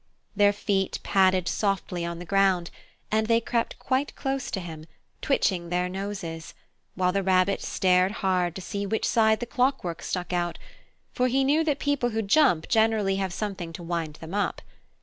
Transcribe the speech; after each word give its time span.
Their 0.35 0.51
feet 0.51 0.97
padded 1.03 1.47
softly 1.47 2.03
on 2.03 2.17
the 2.17 2.25
ground, 2.25 2.71
and 3.11 3.27
they 3.27 3.39
crept 3.39 3.77
quite 3.77 4.15
close 4.15 4.49
to 4.49 4.59
him, 4.59 4.87
twitching 5.21 5.69
their 5.69 5.87
noses, 5.87 6.55
while 6.95 7.11
the 7.11 7.21
Rabbit 7.21 7.61
stared 7.61 8.13
hard 8.25 8.55
to 8.55 8.61
see 8.61 8.87
which 8.87 9.07
side 9.07 9.39
the 9.41 9.45
clockwork 9.45 10.01
stuck 10.01 10.33
out, 10.33 10.57
for 11.13 11.27
he 11.27 11.43
knew 11.43 11.63
that 11.65 11.77
people 11.77 12.09
who 12.09 12.23
jump 12.23 12.67
generally 12.67 13.17
have 13.17 13.31
something 13.31 13.71
to 13.73 13.83
wind 13.83 14.15
them 14.15 14.33
up. 14.33 14.63